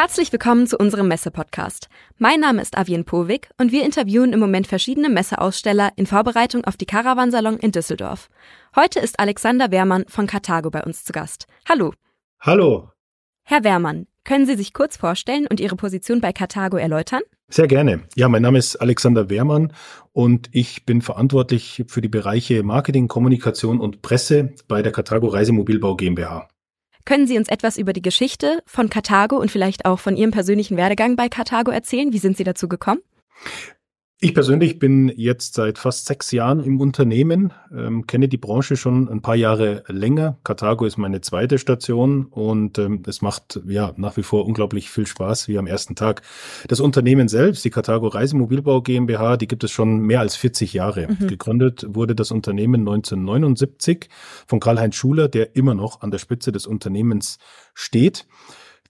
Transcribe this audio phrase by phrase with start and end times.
[0.00, 1.88] Herzlich willkommen zu unserem Messe-Podcast.
[2.18, 6.76] Mein Name ist Avien Povik und wir interviewen im Moment verschiedene Messeaussteller in Vorbereitung auf
[6.76, 8.30] die Caravansalon in Düsseldorf.
[8.76, 11.48] Heute ist Alexander Wehrmann von Karthago bei uns zu Gast.
[11.68, 11.94] Hallo.
[12.38, 12.92] Hallo.
[13.42, 17.22] Herr Wehrmann, können Sie sich kurz vorstellen und Ihre Position bei Karthago erläutern?
[17.48, 18.02] Sehr gerne.
[18.14, 19.72] Ja, mein Name ist Alexander Wehrmann
[20.12, 25.96] und ich bin verantwortlich für die Bereiche Marketing, Kommunikation und Presse bei der Karthago Reisemobilbau
[25.96, 26.46] GmbH.
[27.08, 30.76] Können Sie uns etwas über die Geschichte von Karthago und vielleicht auch von Ihrem persönlichen
[30.76, 32.12] Werdegang bei Karthago erzählen?
[32.12, 33.00] Wie sind Sie dazu gekommen?
[34.20, 39.08] Ich persönlich bin jetzt seit fast sechs Jahren im Unternehmen, ähm, kenne die Branche schon
[39.08, 40.38] ein paar Jahre länger.
[40.42, 45.06] Karthago ist meine zweite Station und ähm, es macht ja nach wie vor unglaublich viel
[45.06, 46.22] Spaß wie am ersten Tag.
[46.66, 51.06] Das Unternehmen selbst, die Karthago Reisemobilbau GmbH, die gibt es schon mehr als 40 Jahre.
[51.06, 51.28] Mhm.
[51.28, 54.08] Gegründet wurde das Unternehmen 1979
[54.48, 57.38] von Karl-Heinz Schuler, der immer noch an der Spitze des Unternehmens
[57.72, 58.26] steht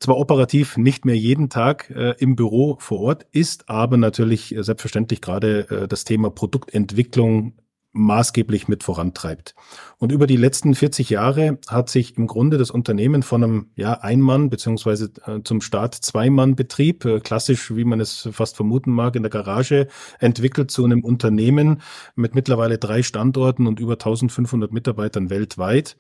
[0.01, 4.63] zwar operativ nicht mehr jeden Tag äh, im Büro vor Ort ist, aber natürlich äh,
[4.63, 7.55] selbstverständlich gerade äh, das Thema Produktentwicklung
[7.99, 9.55] maßgeblich mit vorantreibt.
[9.99, 13.95] Und über die letzten 40 Jahre hat sich im Grunde das Unternehmen von einem ja,
[13.95, 19.23] Ein-Mann- beziehungsweise äh, zum Start Zwei-Mann-Betrieb, äh, klassisch wie man es fast vermuten mag, in
[19.23, 19.89] der Garage,
[20.21, 21.83] entwickelt zu einem Unternehmen
[22.15, 25.97] mit mittlerweile drei Standorten und über 1500 Mitarbeitern weltweit.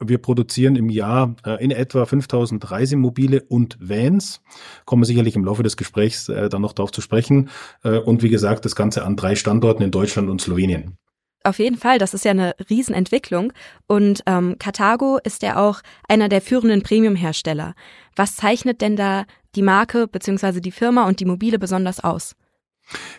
[0.00, 4.40] Wir produzieren im Jahr äh, in etwa 5000 Reisemobile und Vans.
[4.86, 7.50] Kommen wir sicherlich im Laufe des Gesprächs äh, dann noch darauf zu sprechen.
[7.84, 10.96] Äh, und wie gesagt, das Ganze an drei Standorten in Deutschland und Slowenien.
[11.44, 13.52] Auf jeden Fall, das ist ja eine Riesenentwicklung.
[13.86, 17.74] Und ähm, Carthago ist ja auch einer der führenden Premium-Hersteller.
[18.16, 22.34] Was zeichnet denn da die Marke beziehungsweise die Firma und die Mobile besonders aus?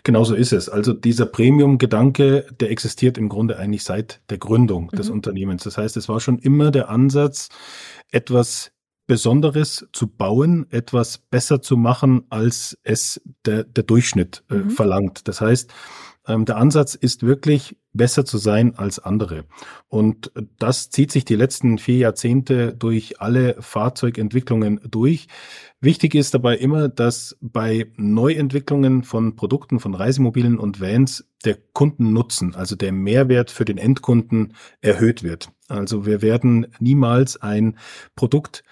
[0.04, 0.70] Genauso ist es.
[0.70, 5.16] Also dieser Premium-Gedanke, der existiert im Grunde eigentlich seit der Gründung des mhm.
[5.16, 5.64] Unternehmens.
[5.64, 7.50] Das heißt, es war schon immer der Ansatz,
[8.12, 8.72] etwas
[9.06, 14.70] Besonderes zu bauen, etwas besser zu machen, als es der, der Durchschnitt äh, mhm.
[14.70, 15.28] verlangt.
[15.28, 15.74] Das heißt,
[16.28, 19.46] ähm, der Ansatz ist wirklich, besser zu sein als andere.
[19.88, 25.28] Und das zieht sich die letzten vier Jahrzehnte durch alle Fahrzeugentwicklungen durch.
[25.80, 32.56] Wichtig ist dabei immer, dass bei Neuentwicklungen von Produkten, von Reisemobilen und Vans der Kundennutzen,
[32.56, 35.50] also der Mehrwert für den Endkunden erhöht wird.
[35.68, 37.78] Also wir werden niemals ein
[38.16, 38.64] Produkt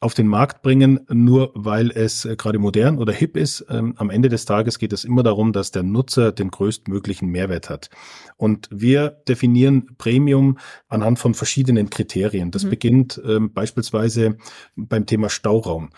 [0.00, 3.66] auf den Markt bringen, nur weil es äh, gerade modern oder hip ist.
[3.68, 7.68] Ähm, am Ende des Tages geht es immer darum, dass der Nutzer den größtmöglichen Mehrwert
[7.68, 7.90] hat.
[8.36, 10.58] Und wir definieren Premium
[10.88, 12.50] anhand von verschiedenen Kriterien.
[12.50, 12.70] Das mhm.
[12.70, 14.38] beginnt ähm, beispielsweise
[14.74, 15.90] beim Thema Stauraum.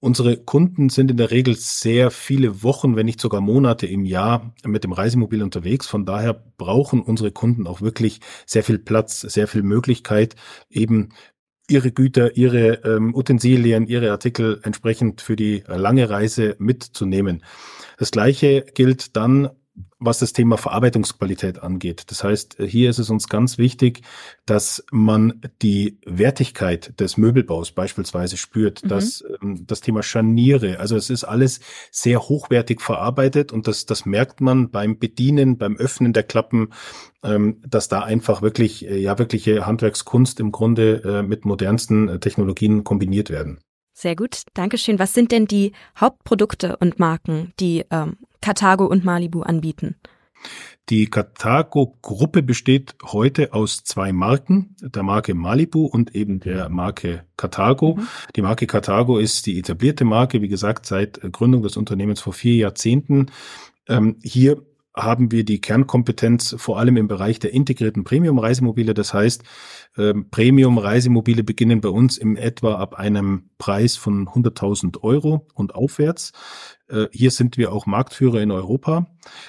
[0.00, 4.52] Unsere Kunden sind in der Regel sehr viele Wochen, wenn nicht sogar Monate im Jahr
[4.62, 5.86] mit dem Reisemobil unterwegs.
[5.86, 10.36] Von daher brauchen unsere Kunden auch wirklich sehr viel Platz, sehr viel Möglichkeit,
[10.68, 11.14] eben
[11.68, 17.42] ihre Güter, ihre ähm, Utensilien, ihre Artikel entsprechend für die lange Reise mitzunehmen.
[17.98, 19.50] Das gleiche gilt dann
[19.98, 22.04] was das Thema Verarbeitungsqualität angeht.
[22.08, 24.02] Das heißt, hier ist es uns ganz wichtig,
[24.46, 28.88] dass man die Wertigkeit des Möbelbaus beispielsweise spürt, mhm.
[28.88, 34.04] dass ähm, das Thema Scharniere, also es ist alles sehr hochwertig verarbeitet und das, das
[34.04, 36.72] merkt man beim Bedienen, beim Öffnen der Klappen,
[37.22, 42.20] ähm, dass da einfach wirklich, äh, ja, wirkliche Handwerkskunst im Grunde äh, mit modernsten äh,
[42.20, 43.60] Technologien kombiniert werden.
[43.96, 44.98] Sehr gut, Dankeschön.
[44.98, 49.94] Was sind denn die Hauptprodukte und Marken, die ähm, Karthago und Malibu anbieten?
[50.90, 57.94] Die Karthago-Gruppe besteht heute aus zwei Marken, der Marke Malibu und eben der Marke Karthago.
[57.94, 58.08] Mhm.
[58.36, 62.56] Die Marke Karthago ist die etablierte Marke, wie gesagt, seit Gründung des Unternehmens vor vier
[62.56, 63.30] Jahrzehnten.
[63.88, 64.60] Ähm, hier
[64.94, 68.94] haben wir die Kernkompetenz vor allem im Bereich der integrierten Premium-Reisemobile.
[68.94, 69.42] Das heißt,
[69.98, 76.32] ähm, Premium-Reisemobile beginnen bei uns im etwa ab einem Preis von 100.000 Euro und aufwärts.
[76.88, 79.06] Äh, hier sind wir auch Marktführer in Europa.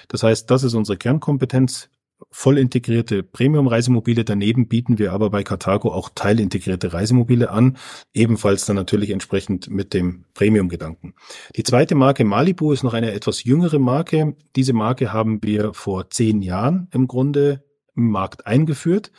[0.07, 1.89] Das heißt, das ist unsere Kernkompetenz
[2.37, 4.25] voll integrierte Premium-Reisemobile.
[4.25, 7.77] Daneben bieten wir aber bei Carthago auch teilintegrierte Reisemobile an,
[8.13, 11.13] ebenfalls dann natürlich entsprechend mit dem Premium-Gedanken.
[11.55, 14.35] Die zweite Marke Malibu ist noch eine etwas jüngere Marke.
[14.57, 17.63] Diese Marke haben wir vor zehn Jahren im Grunde
[17.95, 19.13] im Markt eingeführt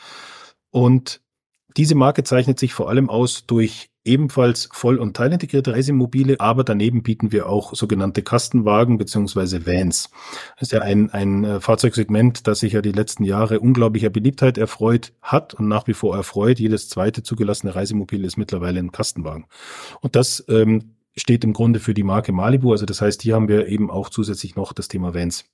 [0.71, 1.23] und
[1.79, 7.03] diese Marke zeichnet sich vor allem aus durch ebenfalls voll- und teilintegrierte Reisemobile, aber daneben
[7.03, 10.11] bieten wir auch sogenannte Kastenwagen beziehungsweise Vans.
[10.55, 14.59] Das ist ja ein, ein äh, Fahrzeugsegment, das sich ja die letzten Jahre unglaublicher Beliebtheit
[14.59, 16.59] erfreut hat und nach wie vor erfreut.
[16.59, 19.47] Jedes zweite zugelassene Reisemobil ist mittlerweile ein Kastenwagen.
[20.01, 22.73] Und das ähm, steht im Grunde für die Marke Malibu.
[22.73, 25.45] Also das heißt, hier haben wir eben auch zusätzlich noch das Thema Vans.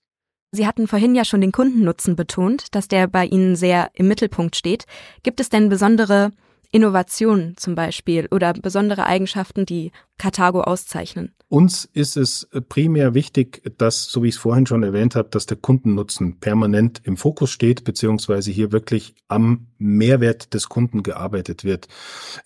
[0.55, 4.55] Sie hatten vorhin ja schon den Kundennutzen betont, dass der bei Ihnen sehr im Mittelpunkt
[4.55, 4.85] steht.
[5.23, 6.31] Gibt es denn besondere
[6.73, 11.35] Innovationen zum Beispiel oder besondere Eigenschaften, die Karthago auszeichnen?
[11.49, 15.45] Uns ist es primär wichtig, dass, so wie ich es vorhin schon erwähnt habe, dass
[15.45, 21.89] der Kundennutzen permanent im Fokus steht, beziehungsweise hier wirklich am Mehrwert des Kunden gearbeitet wird.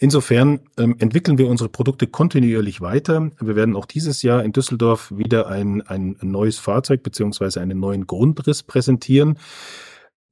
[0.00, 3.30] Insofern ähm, entwickeln wir unsere Produkte kontinuierlich weiter.
[3.40, 8.08] Wir werden auch dieses Jahr in Düsseldorf wieder ein, ein neues Fahrzeug beziehungsweise einen neuen
[8.08, 9.38] Grundriss präsentieren.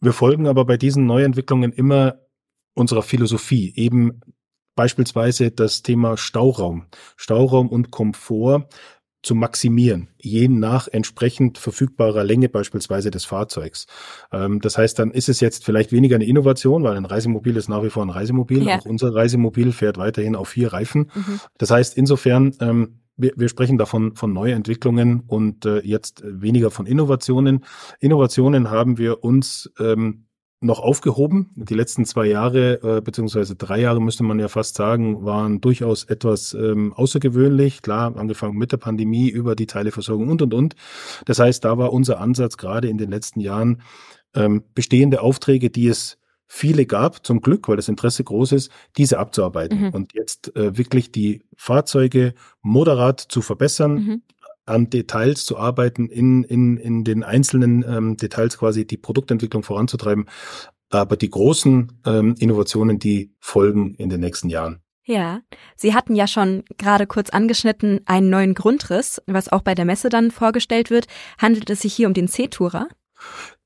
[0.01, 2.17] Wir folgen aber bei diesen Neuentwicklungen immer
[2.75, 4.21] unserer Philosophie, eben
[4.75, 6.87] beispielsweise das Thema Stauraum,
[7.17, 8.69] Stauraum und Komfort
[9.23, 13.87] zu maximieren, je nach entsprechend verfügbarer Länge beispielsweise des Fahrzeugs.
[14.31, 17.69] Ähm, das heißt, dann ist es jetzt vielleicht weniger eine Innovation, weil ein Reisemobil ist
[17.69, 18.65] nach wie vor ein Reisemobil.
[18.65, 18.79] Ja.
[18.79, 21.11] Auch unser Reisemobil fährt weiterhin auf vier Reifen.
[21.15, 21.41] Mhm.
[21.57, 26.85] Das heißt, insofern ähm, wir, wir sprechen davon von Neuentwicklungen und äh, jetzt weniger von
[26.85, 27.65] Innovationen.
[28.01, 30.27] Innovationen haben wir uns ähm,
[30.61, 31.51] noch aufgehoben.
[31.57, 36.05] Die letzten zwei Jahre, äh, beziehungsweise drei Jahre müsste man ja fast sagen, waren durchaus
[36.05, 37.83] etwas ähm, außergewöhnlich.
[37.83, 40.77] Klar, angefangen mit der Pandemie über die Teileversorgung und, und, und.
[41.27, 43.83] Das heißt, da war unser Ansatz gerade in den letzten Jahren,
[44.35, 49.19] ähm, bestehende Aufträge, die es viele gab, zum Glück, weil das Interesse groß ist, diese
[49.19, 49.89] abzuarbeiten mhm.
[49.91, 54.23] und jetzt äh, wirklich die Fahrzeuge moderat zu verbessern, mhm
[54.67, 60.27] an Details zu arbeiten, in, in, in den einzelnen ähm, Details quasi die Produktentwicklung voranzutreiben.
[60.91, 64.81] Aber die großen ähm, Innovationen, die folgen in den nächsten Jahren.
[65.07, 65.41] Ja,
[65.77, 70.09] Sie hatten ja schon gerade kurz angeschnitten einen neuen Grundriss, was auch bei der Messe
[70.09, 71.07] dann vorgestellt wird.
[71.39, 72.89] Handelt es sich hier um den C-Tourer?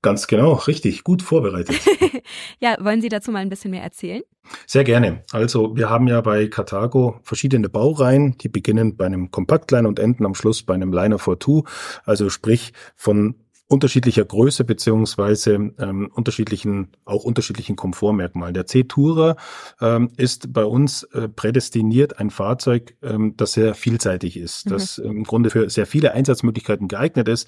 [0.01, 1.81] Ganz genau, richtig, gut vorbereitet.
[2.61, 4.23] ja, wollen Sie dazu mal ein bisschen mehr erzählen?
[4.67, 5.25] Sehr gerne.
[5.33, 10.25] Also wir haben ja bei Carthago verschiedene Baureihen, die beginnen bei einem Kompaktliner und enden
[10.25, 11.65] am Schluss bei einem Liner for Two,
[12.05, 13.35] also sprich von
[13.69, 18.55] unterschiedlicher Größe beziehungsweise ähm, unterschiedlichen auch unterschiedlichen Komfortmerkmalen.
[18.55, 19.37] Der C-Tourer
[19.81, 24.71] ähm, ist bei uns äh, prädestiniert ein Fahrzeug, ähm, das sehr vielseitig ist, mhm.
[24.71, 27.47] das im Grunde für sehr viele Einsatzmöglichkeiten geeignet ist.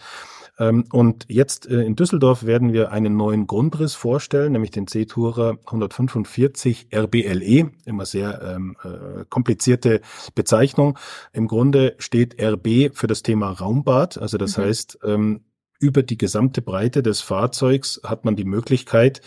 [0.61, 5.59] Ähm, und jetzt äh, in Düsseldorf werden wir einen neuen Grundriss vorstellen, nämlich den C-Tourer
[5.65, 10.03] 145 RBLE, immer sehr ähm, äh, komplizierte
[10.35, 10.99] Bezeichnung.
[11.33, 14.63] Im Grunde steht RB für das Thema Raumbad, also das mhm.
[14.63, 15.41] heißt, ähm,
[15.81, 19.23] über die gesamte Breite des Fahrzeugs hat man die Möglichkeit,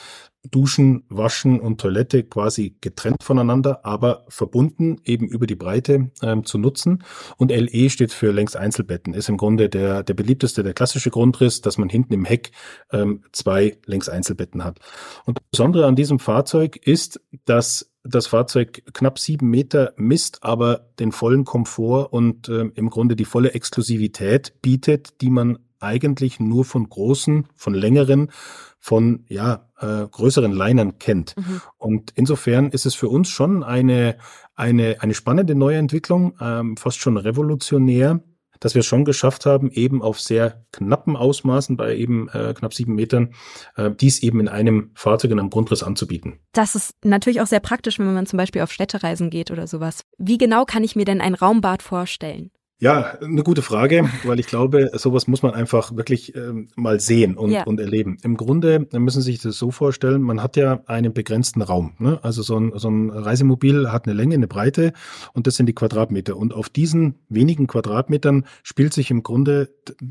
[0.51, 6.57] Duschen, Waschen und Toilette quasi getrennt voneinander, aber verbunden eben über die Breite ähm, zu
[6.57, 7.03] nutzen.
[7.37, 11.61] Und LE steht für längs Einzelbetten, ist im Grunde der, der beliebteste, der klassische Grundriss,
[11.61, 12.51] dass man hinten im Heck
[12.91, 14.79] ähm, zwei längs Einzelbetten hat.
[15.25, 20.89] Und das Besondere an diesem Fahrzeug ist, dass das Fahrzeug knapp sieben Meter misst, aber
[20.99, 26.65] den vollen Komfort und äh, im Grunde die volle Exklusivität bietet, die man eigentlich nur
[26.65, 28.31] von großen, von längeren,
[28.79, 31.35] von ja äh, größeren Linern kennt.
[31.37, 31.61] Mhm.
[31.77, 34.17] Und insofern ist es für uns schon eine
[34.55, 38.21] eine eine spannende Neuentwicklung, ähm, fast schon revolutionär,
[38.63, 42.73] dass wir es schon geschafft haben, eben auf sehr knappen Ausmaßen bei eben äh, knapp
[42.73, 43.33] sieben Metern,
[43.75, 46.39] äh, dies eben in einem Fahrzeug in einem Grundriss anzubieten.
[46.53, 50.05] Das ist natürlich auch sehr praktisch, wenn man zum Beispiel auf Städtereisen geht oder sowas.
[50.17, 52.51] Wie genau kann ich mir denn ein Raumbad vorstellen?
[52.79, 57.37] Ja, eine gute Frage, weil ich glaube, sowas muss man einfach wirklich ähm, mal sehen
[57.37, 57.63] und, ja.
[57.63, 58.17] und erleben.
[58.23, 61.93] Im Grunde müssen Sie sich das so vorstellen, man hat ja einen begrenzten Raum.
[61.99, 62.19] Ne?
[62.23, 64.91] Also so ein, so ein Reisemobil hat eine Länge, eine Breite
[65.33, 66.35] und das sind die Quadratmeter.
[66.35, 69.69] Und auf diesen wenigen Quadratmetern spielt sich im Grunde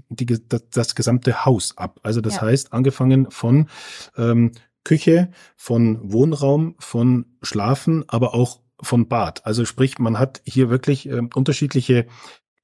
[0.08, 2.00] die, das, das gesamte Haus ab.
[2.02, 2.42] Also das ja.
[2.42, 3.66] heißt, angefangen von
[4.16, 4.52] ähm,
[4.84, 9.46] Küche, von Wohnraum, von Schlafen, aber auch von Bad.
[9.46, 12.06] Also sprich, man hat hier wirklich äh, unterschiedliche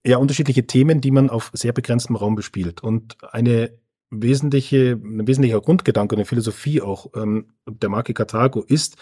[0.08, 2.82] ja unterschiedliche Themen, die man auf sehr begrenztem Raum bespielt.
[2.82, 3.78] Und eine
[4.10, 8.96] wesentliche, ein wesentlicher Grundgedanke und eine Philosophie auch ähm, der Marke Carthago ist,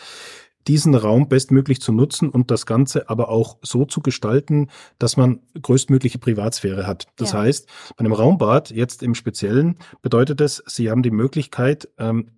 [0.67, 5.41] diesen Raum bestmöglich zu nutzen und das Ganze aber auch so zu gestalten, dass man
[5.61, 7.07] größtmögliche Privatsphäre hat.
[7.17, 7.39] Das ja.
[7.39, 12.33] heißt, bei einem Raumbad jetzt im Speziellen bedeutet es, Sie haben die Möglichkeit, ähm,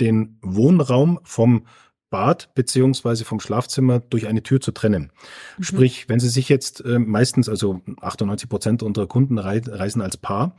[0.00, 1.66] den Wohnraum vom
[2.10, 5.12] Bad beziehungsweise vom Schlafzimmer durch eine Tür zu trennen.
[5.56, 5.62] Mhm.
[5.62, 10.56] Sprich, wenn Sie sich jetzt äh, meistens, also 98 Prozent unserer Kunden reisen als Paar,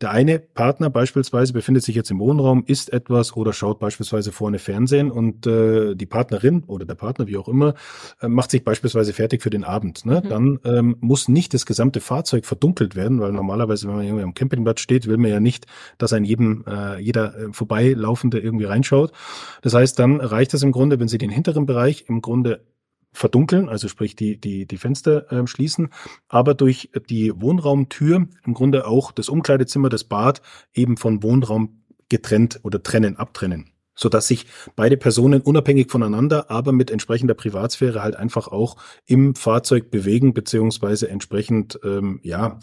[0.00, 4.58] der eine Partner beispielsweise befindet sich jetzt im Wohnraum, isst etwas oder schaut beispielsweise vorne
[4.58, 7.74] Fernsehen und äh, die Partnerin oder der Partner, wie auch immer,
[8.20, 10.04] äh, macht sich beispielsweise fertig für den Abend.
[10.04, 10.22] Ne?
[10.24, 10.28] Mhm.
[10.28, 14.34] Dann ähm, muss nicht das gesamte Fahrzeug verdunkelt werden, weil normalerweise, wenn man irgendwie am
[14.34, 15.66] Campingplatz steht, will man ja nicht,
[15.98, 19.12] dass ein jedem, äh, jeder äh, vorbeilaufende irgendwie reinschaut.
[19.62, 22.60] Das heißt, dann reicht es im Grunde, wenn Sie den hinteren Bereich im Grunde
[23.16, 25.90] verdunkeln, also sprich die, die, die Fenster äh, schließen,
[26.28, 30.42] aber durch die Wohnraumtür im Grunde auch das Umkleidezimmer, das Bad
[30.74, 33.72] eben von Wohnraum getrennt oder trennen, abtrennen.
[33.96, 34.46] sodass sich
[34.76, 41.08] beide Personen unabhängig voneinander, aber mit entsprechender Privatsphäre halt einfach auch im Fahrzeug bewegen beziehungsweise
[41.08, 42.60] entsprechend ähm, ja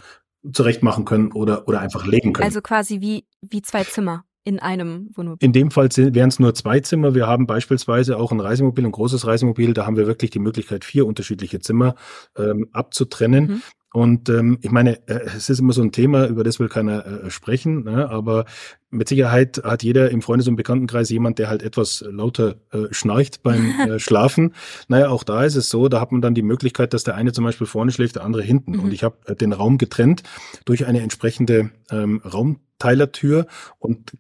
[0.52, 2.46] zurecht machen können oder oder einfach leben können.
[2.46, 5.46] Also quasi wie wie zwei Zimmer in einem Wohnmobil.
[5.46, 7.16] In dem Fall wären es nur zwei Zimmer.
[7.16, 9.74] Wir haben beispielsweise auch ein Reisemobil, ein großes Reisemobil.
[9.74, 11.96] Da haben wir wirklich die Möglichkeit, vier unterschiedliche Zimmer
[12.38, 13.46] ähm, abzutrennen.
[13.46, 13.62] Mhm.
[13.94, 17.06] Und ähm, ich meine, äh, es ist immer so ein Thema, über das will keiner
[17.06, 18.10] äh, sprechen, ne?
[18.10, 18.46] aber
[18.90, 23.44] mit Sicherheit hat jeder im Freundes- und Bekanntenkreis jemand, der halt etwas lauter äh, schnarcht
[23.44, 24.56] beim äh, Schlafen.
[24.88, 27.34] Naja, auch da ist es so, da hat man dann die Möglichkeit, dass der eine
[27.34, 28.72] zum Beispiel vorne schläft, der andere hinten.
[28.72, 28.80] Mhm.
[28.80, 30.24] Und ich habe äh, den Raum getrennt
[30.66, 33.46] durch eine entsprechende ähm, Raumteilertür
[33.78, 34.14] und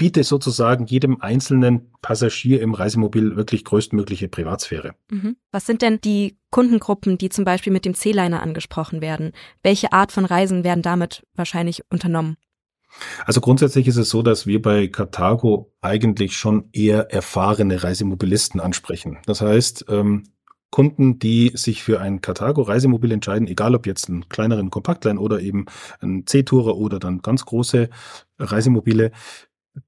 [0.00, 4.94] biete sozusagen jedem einzelnen Passagier im Reisemobil wirklich größtmögliche Privatsphäre.
[5.10, 5.36] Mhm.
[5.52, 9.32] Was sind denn die Kundengruppen, die zum Beispiel mit dem C-Liner angesprochen werden?
[9.62, 12.38] Welche Art von Reisen werden damit wahrscheinlich unternommen?
[13.26, 19.18] Also grundsätzlich ist es so, dass wir bei Carthago eigentlich schon eher erfahrene Reisemobilisten ansprechen.
[19.26, 20.24] Das heißt, ähm,
[20.70, 25.66] Kunden, die sich für ein Carthago-Reisemobil entscheiden, egal ob jetzt einen kleineren Kompaktlein oder eben
[26.00, 27.90] ein C-Tourer oder dann ganz große
[28.38, 29.10] Reisemobile,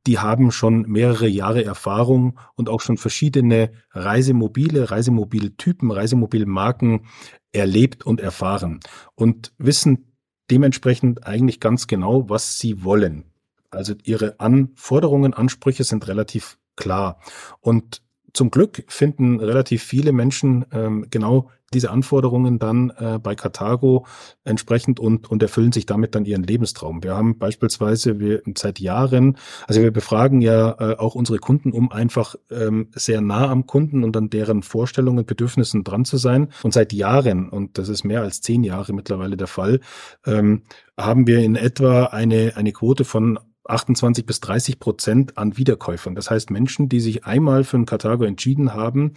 [0.07, 7.07] die haben schon mehrere Jahre Erfahrung und auch schon verschiedene Reisemobile, Reisemobiltypen, Reisemobilmarken
[7.53, 8.81] erlebt und erfahren
[9.15, 10.13] und wissen
[10.51, 13.25] dementsprechend eigentlich ganz genau, was sie wollen.
[13.71, 17.21] Also ihre Anforderungen, Ansprüche sind relativ klar.
[17.61, 18.03] Und
[18.35, 24.07] zum Glück finden relativ viele Menschen ähm, genau diese Anforderungen dann äh, bei Carthago
[24.45, 27.03] entsprechend und, und erfüllen sich damit dann ihren Lebenstraum.
[27.03, 29.37] Wir haben beispielsweise wir seit Jahren,
[29.67, 34.05] also wir befragen ja äh, auch unsere Kunden, um einfach ähm, sehr nah am Kunden
[34.05, 36.49] und an deren Vorstellungen, Bedürfnissen dran zu sein.
[36.63, 39.81] Und seit Jahren, und das ist mehr als zehn Jahre mittlerweile der Fall,
[40.27, 40.63] ähm,
[40.99, 46.15] haben wir in etwa eine, eine Quote von 28 bis 30 Prozent an Wiederkäufern.
[46.15, 49.15] Das heißt Menschen, die sich einmal für einen Karthago entschieden haben,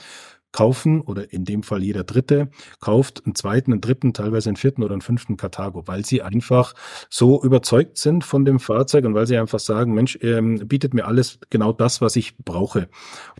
[0.55, 2.47] kaufen oder in dem Fall jeder Dritte
[2.79, 6.75] kauft einen zweiten, einen dritten, teilweise einen vierten oder einen fünften Karthago, weil sie einfach
[7.09, 11.07] so überzeugt sind von dem Fahrzeug und weil sie einfach sagen, Mensch, ähm, bietet mir
[11.07, 12.87] alles genau das, was ich brauche.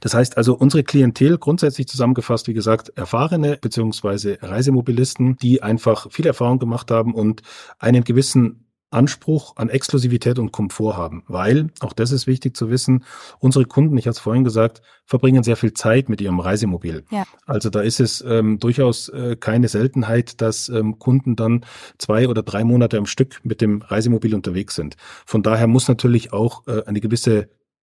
[0.02, 6.28] Das heißt also, unsere Klientel grundsätzlich zusammengefasst, wie gesagt, erfahrene beziehungsweise Reisemobilisten, die einfach viel
[6.28, 7.44] Erfahrung gemacht haben und
[7.80, 13.04] einen gewissen Anspruch an Exklusivität und Komfort haben, weil, auch das ist wichtig zu wissen,
[13.40, 17.04] unsere Kunden, ich hatte es vorhin gesagt, verbringen sehr viel Zeit mit ihrem Reisemobil.
[17.12, 17.26] Ja.
[17.46, 21.66] Also da ist es ähm, durchaus äh, keine Seltenheit, dass ähm, Kunden dann
[21.98, 24.96] zwei oder drei Monate am Stück mit dem Reisemobil unterwegs sind.
[25.26, 27.50] Von daher muss natürlich auch äh, eine gewisse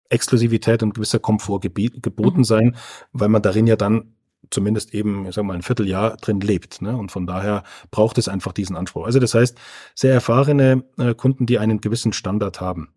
[0.09, 2.43] Exklusivität und gewisser Komfort geboten mhm.
[2.43, 2.75] sein,
[3.11, 4.13] weil man darin ja dann
[4.51, 6.81] zumindest eben, ich sag mal, ein Vierteljahr drin lebt.
[6.81, 6.95] Ne?
[6.95, 9.05] Und von daher braucht es einfach diesen Anspruch.
[9.05, 9.57] Also das heißt,
[9.95, 12.93] sehr erfahrene äh, Kunden, die einen gewissen Standard haben.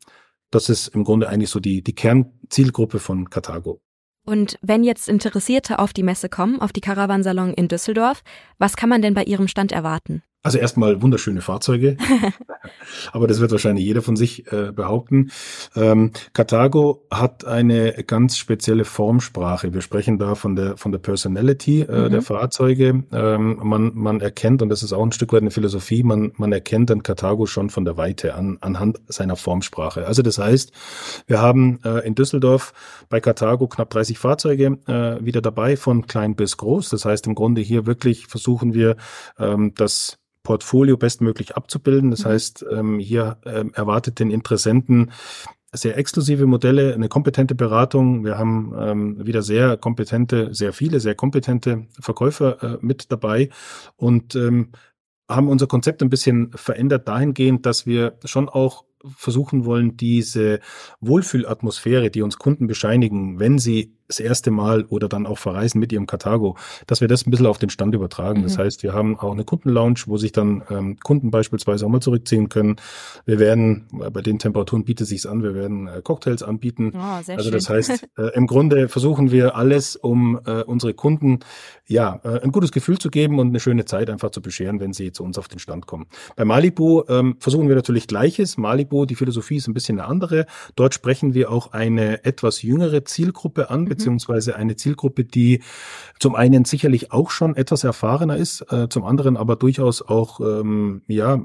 [0.51, 3.81] Das ist im Grunde eigentlich so die, die Kernzielgruppe von Carthago.
[4.25, 8.23] Und wenn jetzt Interessierte auf die Messe kommen, auf die Caravansalon in Düsseldorf,
[8.59, 10.23] was kann man denn bei Ihrem Stand erwarten?
[10.43, 11.99] Also erstmal wunderschöne Fahrzeuge,
[13.13, 15.33] aber das wird wahrscheinlich jeder von sich äh, behaupten.
[15.77, 19.75] Ähm, Carthago hat eine ganz spezielle Formsprache.
[19.75, 22.11] Wir sprechen da von der von der Personality äh, mhm.
[22.11, 23.05] der Fahrzeuge.
[23.13, 26.03] Ähm, man man erkennt und das ist auch ein Stück weit eine Philosophie.
[26.03, 30.07] Man man erkennt an Carthago schon von der Weite an anhand seiner Formsprache.
[30.07, 30.73] Also das heißt,
[31.27, 32.73] wir haben äh, in Düsseldorf
[33.11, 36.89] bei Carthago knapp 30 Fahrzeuge äh, wieder dabei von klein bis groß.
[36.89, 38.97] Das heißt im Grunde hier wirklich versuchen wir
[39.39, 40.17] ähm, das
[40.51, 42.11] Portfolio bestmöglich abzubilden.
[42.11, 42.29] Das mhm.
[42.31, 45.13] heißt, ähm, hier ähm, erwartet den Interessenten
[45.73, 48.25] sehr exklusive Modelle, eine kompetente Beratung.
[48.25, 53.51] Wir haben ähm, wieder sehr kompetente, sehr viele, sehr kompetente Verkäufer äh, mit dabei
[53.95, 54.73] und ähm,
[55.29, 58.85] haben unser Konzept ein bisschen verändert dahingehend, dass wir schon auch
[59.17, 60.59] versuchen wollen, diese
[61.01, 65.93] Wohlfühlatmosphäre, die uns Kunden bescheinigen, wenn sie das erste Mal oder dann auch verreisen mit
[65.93, 68.41] ihrem Karthago, dass wir das ein bisschen auf den Stand übertragen.
[68.41, 68.45] Mhm.
[68.45, 72.01] Das heißt, wir haben auch eine Kundenlounge, wo sich dann ähm, Kunden beispielsweise auch mal
[72.01, 72.77] zurückziehen können.
[73.25, 76.93] Wir werden, äh, bei den Temperaturen bietet sich's an, wir werden äh, Cocktails anbieten.
[76.95, 77.77] Oh, also das schön.
[77.77, 81.39] heißt, äh, im Grunde versuchen wir alles, um äh, unsere Kunden
[81.87, 84.93] ja äh, ein gutes Gefühl zu geben und eine schöne Zeit einfach zu bescheren, wenn
[84.93, 86.07] sie zu uns auf den Stand kommen.
[86.35, 88.57] Bei Malibu ähm, versuchen wir natürlich Gleiches.
[88.57, 90.47] Malibu, die Philosophie ist ein bisschen eine andere.
[90.75, 95.63] Dort sprechen wir auch eine etwas jüngere Zielgruppe an, mhm beziehungsweise eine Zielgruppe, die
[96.19, 101.03] zum einen sicherlich auch schon etwas erfahrener ist, äh, zum anderen aber durchaus auch ähm,
[101.07, 101.41] ja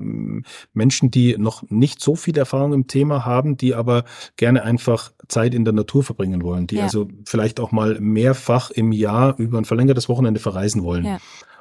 [0.74, 4.06] Menschen, die noch nicht so viel Erfahrung im Thema haben, die aber
[4.38, 6.84] gerne einfach Zeit in der Natur verbringen wollen, die ja.
[6.84, 11.06] also vielleicht auch mal mehrfach im Jahr über ein verlängertes Wochenende verreisen wollen.
[11.06, 11.18] Ja.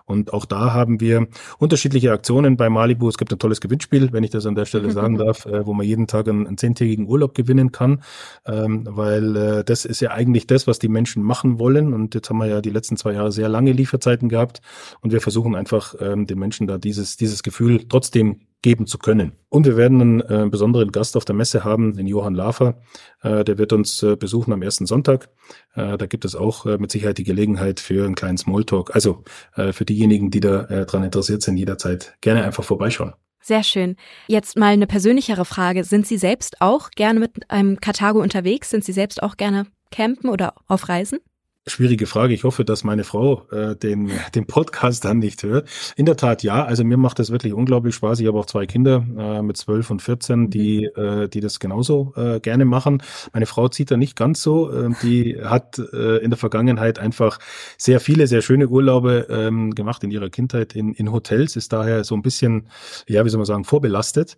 [0.07, 1.27] Und auch da haben wir
[1.59, 3.09] unterschiedliche Aktionen bei Malibu.
[3.09, 5.73] Es gibt ein tolles Gewinnspiel, wenn ich das an der Stelle sagen darf, äh, wo
[5.73, 8.03] man jeden Tag einen, einen zehntägigen Urlaub gewinnen kann,
[8.47, 11.95] ähm, weil äh, das ist ja eigentlich das, was die Menschen machen wollen.
[11.95, 14.61] Und jetzt haben wir ja die letzten zwei Jahre sehr lange Lieferzeiten gehabt
[15.01, 19.33] und wir versuchen einfach ähm, den Menschen da dieses, dieses Gefühl trotzdem geben zu können.
[19.51, 22.81] Und wir werden einen äh, besonderen Gast auf der Messe haben, den Johann Lafer.
[23.23, 25.29] Äh, der wird uns äh, besuchen am ersten Sonntag.
[25.75, 28.95] Äh, da gibt es auch äh, mit Sicherheit die Gelegenheit für einen kleinen Smalltalk.
[28.95, 29.23] Also
[29.55, 33.13] äh, für diejenigen, die da dran interessiert sind, jederzeit gerne einfach vorbeischauen.
[33.43, 33.97] Sehr schön.
[34.29, 35.85] Jetzt mal eine persönlichere Frage.
[35.85, 38.71] Sind Sie selbst auch gerne mit einem Karthago unterwegs?
[38.71, 41.19] Sind Sie selbst auch gerne campen oder auf Reisen?
[41.67, 42.35] Schwierige Frage.
[42.35, 45.67] Ich hoffe, dass meine Frau äh, den, den Podcast dann nicht hört.
[45.97, 46.63] In der Tat ja.
[46.63, 48.21] Also mir macht das wirklich unglaublich Spaß.
[48.21, 51.03] Ich habe auch zwei Kinder äh, mit zwölf und vierzehn, die, mhm.
[51.03, 53.03] äh, die das genauso äh, gerne machen.
[53.33, 54.71] Meine Frau zieht da nicht ganz so.
[54.71, 57.39] Äh, die hat äh, in der Vergangenheit einfach
[57.79, 62.05] sehr viele, sehr schöne Urlaube ähm, gemacht in ihrer Kindheit in, in Hotels, ist daher
[62.05, 62.69] so ein bisschen,
[63.09, 64.37] ja, wie soll man sagen, vorbelastet.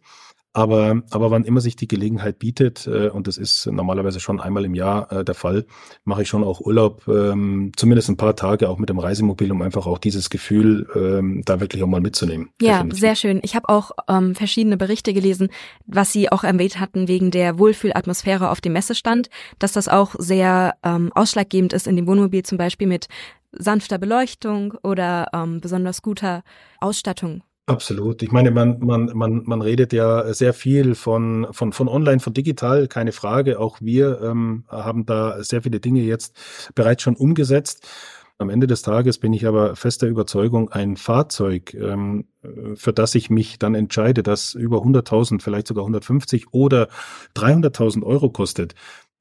[0.57, 4.65] Aber, aber wann immer sich die Gelegenheit bietet, äh, und das ist normalerweise schon einmal
[4.65, 5.67] im Jahr äh, der Fall,
[6.07, 9.61] mache ich schon auch Urlaub, ähm, zumindest ein paar Tage auch mit dem Reisemobil, um
[9.61, 12.49] einfach auch dieses Gefühl ähm, da wirklich auch mal mitzunehmen.
[12.59, 13.01] Ja, definitiv.
[13.01, 13.41] sehr schön.
[13.43, 15.51] Ich habe auch ähm, verschiedene Berichte gelesen,
[15.85, 20.77] was Sie auch erwähnt hatten wegen der Wohlfühlatmosphäre auf dem Messestand, dass das auch sehr
[20.83, 23.09] ähm, ausschlaggebend ist in dem Wohnmobil zum Beispiel mit
[23.53, 26.43] sanfter Beleuchtung oder ähm, besonders guter
[26.81, 28.23] Ausstattung Absolut.
[28.23, 32.33] Ich meine, man, man, man, man redet ja sehr viel von, von, von online, von
[32.33, 33.59] digital, keine Frage.
[33.59, 36.37] Auch wir ähm, haben da sehr viele Dinge jetzt
[36.77, 37.85] bereits schon umgesetzt.
[38.39, 42.27] Am Ende des Tages bin ich aber fester Überzeugung, ein Fahrzeug, ähm,
[42.75, 46.89] für das ich mich dann entscheide, das über 100.000, vielleicht sogar 150 oder
[47.35, 48.77] 300.000 Euro kostet,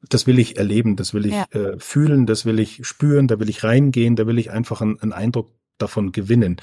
[0.09, 1.45] das will ich erleben, das will ich ja.
[1.51, 4.99] äh, fühlen, das will ich spüren, da will ich reingehen, da will ich einfach einen,
[4.99, 6.57] einen Eindruck davon gewinnen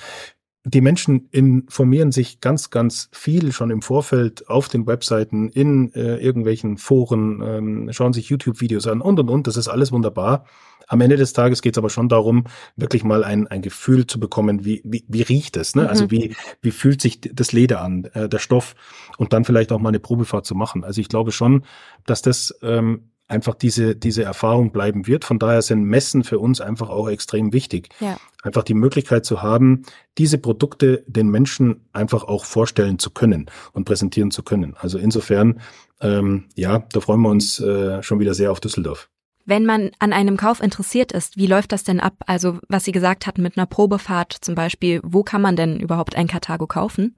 [0.65, 6.17] die Menschen informieren sich ganz, ganz viel schon im Vorfeld auf den Webseiten, in äh,
[6.17, 9.47] irgendwelchen Foren, ähm, schauen sich YouTube-Videos an und und und.
[9.47, 10.45] Das ist alles wunderbar.
[10.87, 12.45] Am Ende des Tages geht es aber schon darum,
[12.77, 15.89] wirklich mal ein, ein Gefühl zu bekommen, wie, wie, wie riecht es, ne?
[15.89, 16.11] Also mhm.
[16.11, 18.75] Also wie, wie fühlt sich das Leder an, äh, der Stoff
[19.19, 20.85] und dann vielleicht auch mal eine Probefahrt zu machen.
[20.85, 21.65] Also ich glaube schon,
[22.07, 25.25] dass das ähm, einfach diese, diese Erfahrung bleiben wird.
[25.25, 27.89] Von daher sind Messen für uns einfach auch extrem wichtig.
[28.01, 28.17] Ja.
[28.43, 29.83] Einfach die Möglichkeit zu haben,
[30.19, 34.75] diese Produkte den Menschen einfach auch vorstellen zu können und präsentieren zu können.
[34.79, 35.61] Also insofern,
[36.01, 39.09] ähm, ja, da freuen wir uns äh, schon wieder sehr auf Düsseldorf.
[39.45, 42.15] Wenn man an einem Kauf interessiert ist, wie läuft das denn ab?
[42.27, 46.15] Also was Sie gesagt hatten mit einer Probefahrt zum Beispiel, wo kann man denn überhaupt
[46.17, 47.17] ein Karthago kaufen?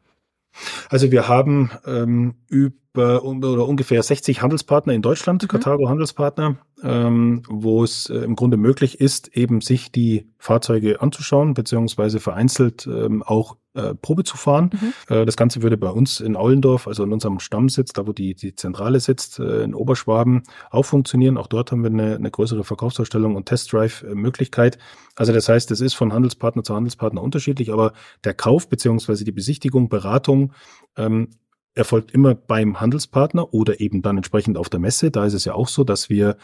[0.89, 5.49] Also wir haben ähm, über oder ungefähr 60 Handelspartner in Deutschland, mhm.
[5.49, 11.55] Karthago Handelspartner, ähm, wo es äh, im Grunde möglich ist, eben sich die Fahrzeuge anzuschauen,
[11.55, 14.71] beziehungsweise vereinzelt ähm, auch äh, Probe zu fahren.
[14.73, 15.15] Mhm.
[15.15, 18.35] Äh, das Ganze würde bei uns in Aulendorf, also in unserem Stammsitz, da wo die,
[18.35, 21.37] die Zentrale sitzt, äh, in Oberschwaben, auch funktionieren.
[21.37, 24.79] Auch dort haben wir eine, eine größere Verkaufsausstellung und Testdrive-Möglichkeit.
[25.17, 27.93] Also das heißt, es ist von Handelspartner zu Handelspartner unterschiedlich, aber
[28.25, 30.53] der Kauf beziehungsweise die Besichtigung, Beratung
[30.97, 31.31] ähm,
[31.75, 35.11] erfolgt immer beim Handelspartner oder eben dann entsprechend auf der Messe.
[35.11, 36.37] Da ist es ja auch so, dass wir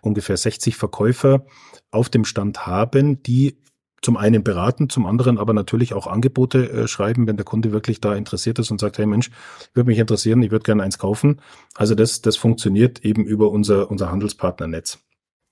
[0.00, 1.44] ungefähr 60 Verkäufer
[1.90, 3.58] auf dem Stand haben, die
[4.02, 8.00] zum einen beraten, zum anderen aber natürlich auch Angebote äh, schreiben, wenn der Kunde wirklich
[8.00, 9.30] da interessiert ist und sagt, hey Mensch,
[9.74, 11.40] würde mich interessieren, ich würde gerne eins kaufen.
[11.74, 14.98] Also das, das funktioniert eben über unser, unser Handelspartnernetz.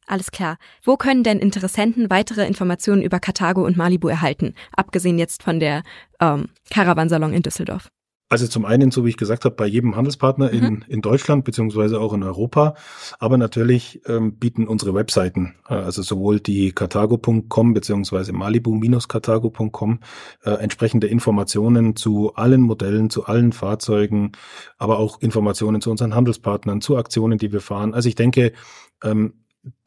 [0.07, 0.57] Alles klar.
[0.85, 5.83] Wo können denn Interessenten weitere Informationen über Karthago und Malibu erhalten, abgesehen jetzt von der
[6.21, 7.91] ähm, Caravansalon in Düsseldorf?
[8.29, 10.65] Also zum einen, so wie ich gesagt habe, bei jedem Handelspartner mhm.
[10.65, 12.75] in, in Deutschland beziehungsweise auch in Europa.
[13.21, 20.01] Aber natürlich ähm, bieten unsere Webseiten, äh, also sowohl die Cartago.com beziehungsweise Malibu-Cartago.com
[20.43, 24.33] äh, entsprechende Informationen zu allen Modellen, zu allen Fahrzeugen,
[24.77, 27.95] aber auch Informationen zu unseren Handelspartnern, zu Aktionen, die wir fahren.
[27.95, 28.53] Also ich denke,
[29.05, 29.35] ähm,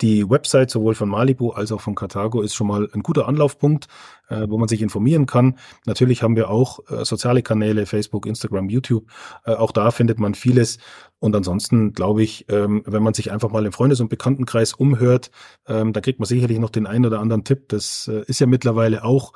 [0.01, 3.87] die Website sowohl von Malibu als auch von Carthago ist schon mal ein guter Anlaufpunkt,
[4.29, 5.57] äh, wo man sich informieren kann.
[5.85, 9.09] Natürlich haben wir auch äh, soziale Kanäle, Facebook, Instagram, YouTube.
[9.45, 10.79] Äh, auch da findet man vieles.
[11.19, 15.31] Und ansonsten glaube ich, ähm, wenn man sich einfach mal im Freundes- und Bekanntenkreis umhört,
[15.67, 17.69] ähm, da kriegt man sicherlich noch den einen oder anderen Tipp.
[17.69, 19.33] Das äh, ist ja mittlerweile auch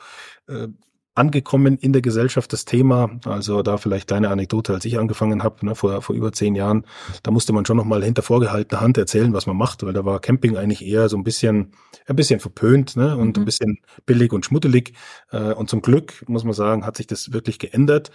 [0.47, 0.67] äh,
[1.15, 3.19] angekommen in der Gesellschaft das Thema.
[3.26, 6.86] Also da vielleicht kleine Anekdote, als ich angefangen habe, ne, vor, vor über zehn Jahren,
[7.21, 10.06] da musste man schon noch mal hinter vorgehaltener Hand erzählen, was man macht, weil da
[10.06, 11.73] war Camping eigentlich eher so ein bisschen,
[12.08, 13.43] ein bisschen verpönt ne, und mhm.
[13.43, 14.93] ein bisschen billig und schmuddelig.
[15.32, 18.12] Äh, und zum Glück, muss man sagen, hat sich das wirklich geändert.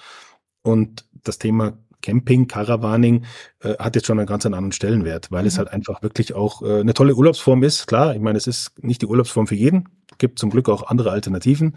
[0.62, 3.24] Und das Thema Camping, Caravaning
[3.60, 5.48] äh, hat jetzt schon einen ganz anderen Stellenwert, weil mhm.
[5.48, 7.86] es halt einfach wirklich auch äh, eine tolle Urlaubsform ist.
[7.86, 11.10] Klar, ich meine, es ist nicht die Urlaubsform für jeden, gibt zum Glück auch andere
[11.10, 11.76] Alternativen.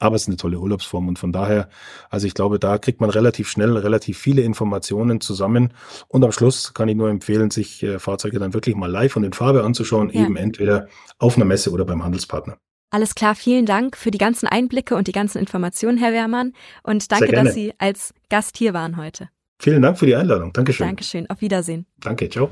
[0.00, 1.68] Aber es ist eine tolle Urlaubsform und von daher,
[2.08, 5.72] also ich glaube, da kriegt man relativ schnell relativ viele Informationen zusammen
[6.08, 9.24] und am Schluss kann ich nur empfehlen, sich äh, Fahrzeuge dann wirklich mal live und
[9.24, 10.24] in Farbe anzuschauen, ja.
[10.24, 12.56] eben entweder auf einer Messe oder beim Handelspartner.
[12.90, 16.54] Alles klar, vielen Dank für die ganzen Einblicke und die ganzen Informationen, Herr Wehrmann.
[16.82, 19.28] Und danke, dass Sie als Gast hier waren heute.
[19.60, 20.52] Vielen Dank für die Einladung.
[20.52, 20.86] Dankeschön.
[20.86, 21.30] Dankeschön.
[21.30, 21.86] Auf Wiedersehen.
[22.00, 22.28] Danke.
[22.28, 22.50] Ciao.